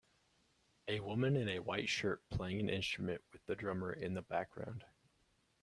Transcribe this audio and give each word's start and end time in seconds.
A 0.87 0.99
woman 0.99 1.35
in 1.35 1.47
a 1.47 1.59
white 1.59 1.87
shirt 1.87 2.27
playing 2.31 2.59
an 2.59 2.69
instrument 2.69 3.21
with 3.31 3.45
the 3.45 3.55
drummer 3.55 3.93
in 3.93 4.15
the 4.15 4.23
background. 4.23 4.83